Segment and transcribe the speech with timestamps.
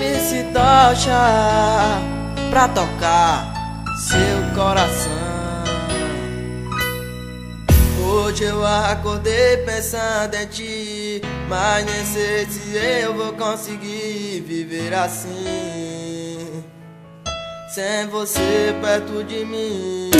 [0.00, 2.00] MC Tocha
[2.50, 3.52] pra tocar
[3.96, 5.12] seu coração.
[8.00, 16.62] Hoje eu acordei pensando em ti, mas nem sei se eu vou conseguir viver assim.
[17.74, 20.10] Sem você perto de mim.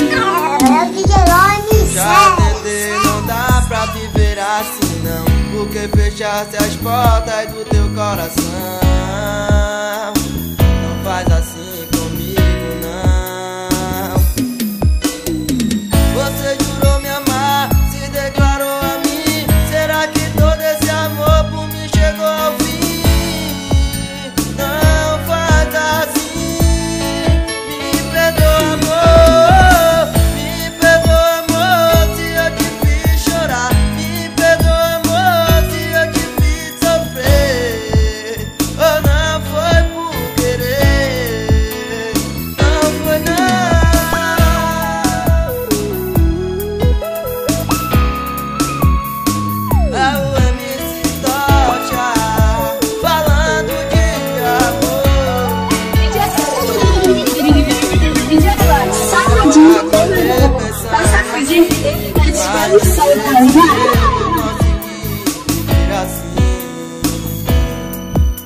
[1.92, 5.24] Já tentei, não dá pra viver assim não.
[5.56, 8.87] Porque fechasse as portas do teu coração.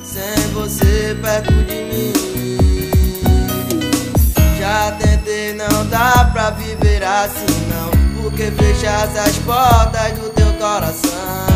[0.03, 2.13] Sem você perto de mim.
[4.59, 8.21] Já tentei, não dá pra viver assim não.
[8.21, 11.52] Porque fecha as portas do teu coração.